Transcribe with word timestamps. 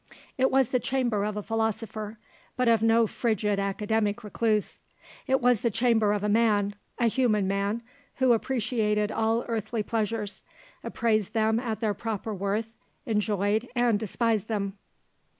It 0.35 0.49
was 0.49 0.69
the 0.69 0.79
chamber 0.79 1.23
of 1.23 1.37
a 1.37 1.43
philosopher, 1.43 2.17
but 2.57 2.67
of 2.67 2.81
no 2.81 3.05
frigid, 3.05 3.59
academic 3.59 4.23
recluse; 4.23 4.81
it 5.27 5.39
was 5.41 5.61
the 5.61 5.69
chamber 5.69 6.11
of 6.11 6.23
a 6.23 6.27
man, 6.27 6.73
a 6.97 7.05
human 7.05 7.47
man, 7.47 7.83
who 8.15 8.33
appreciated 8.33 9.11
all 9.11 9.45
earthly 9.47 9.83
pleasures, 9.83 10.41
appraised 10.83 11.33
them 11.35 11.59
at 11.59 11.81
their 11.81 11.93
proper 11.93 12.33
worth, 12.33 12.75
enjoyed, 13.05 13.69
and 13.75 13.99
despised 13.99 14.47
them. 14.47 14.75